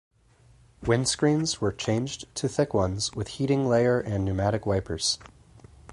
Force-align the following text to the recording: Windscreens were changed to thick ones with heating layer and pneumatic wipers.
Windscreens 0.83 1.59
were 1.61 1.71
changed 1.71 2.25
to 2.33 2.49
thick 2.49 2.73
ones 2.73 3.13
with 3.13 3.27
heating 3.27 3.69
layer 3.69 3.99
and 4.01 4.25
pneumatic 4.25 4.65
wipers. 4.65 5.19